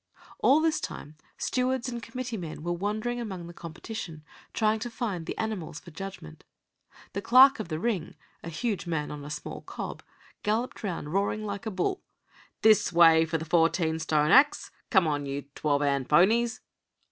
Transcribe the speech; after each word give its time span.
All 0.39 0.59
this 0.61 0.79
time 0.79 1.15
stewards 1.37 1.87
and 1.87 2.01
committee 2.01 2.35
men 2.35 2.63
were 2.63 2.71
wandering 2.73 3.21
among 3.21 3.45
the 3.45 3.53
competitors, 3.53 4.21
trying 4.51 4.79
to 4.79 4.89
find 4.89 5.27
the 5.27 5.37
animals 5.37 5.79
for 5.79 5.91
judgment. 5.91 6.43
The 7.13 7.21
clerk 7.21 7.59
of 7.59 7.67
the 7.67 7.77
ring 7.77 8.15
a 8.43 8.49
huge 8.49 8.87
man 8.87 9.11
on 9.11 9.23
a 9.23 9.29
small 9.29 9.61
cob 9.61 10.01
galloped 10.41 10.83
around, 10.83 11.09
roaring 11.09 11.45
like 11.45 11.67
a 11.67 11.69
bull: 11.69 12.01
"This 12.63 12.91
way 12.91 13.25
for 13.25 13.37
the 13.37 13.45
fourteen 13.45 13.99
stone 13.99 14.31
'acks! 14.31 14.71
Come 14.89 15.05
on, 15.05 15.27
you 15.27 15.43
twelve 15.53 15.83
'and 15.83 16.09
ponies!" 16.09 16.61